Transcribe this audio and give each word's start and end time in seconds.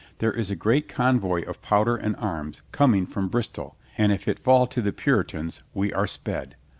There 0.17 0.33
is 0.33 0.49
a 0.49 0.55
great 0.55 0.87
convoy 0.89 1.43
of 1.43 1.61
powder 1.61 1.95
and 1.95 2.15
arms 2.15 2.63
coming 2.71 3.05
from 3.05 3.27
Bristol 3.27 3.77
and 3.99 4.11
if 4.11 4.27
it 4.27 4.39
fall 4.39 4.65
to 4.65 4.81
the 4.81 4.91
Puritans 4.91 5.61
we 5.75 5.93
are 5.93 6.07
sped. 6.07 6.55